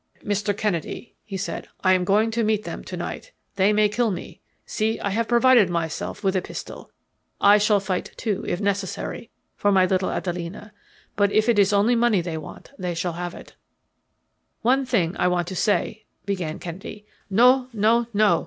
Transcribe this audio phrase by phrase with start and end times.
[0.25, 0.57] "Mr.
[0.57, 3.31] Kennedy," he said, "I am going to meet them to night.
[3.55, 4.41] They may kill me.
[4.65, 6.89] See, I have provided myself with a pistol
[7.39, 10.73] I shall fight, too, if necessary for my little Adelina.
[11.15, 13.53] But if it is only money they want, they shall have it."
[14.63, 17.05] "One thing I want to say," began Kennedy.
[17.29, 18.39] "No, no, no!"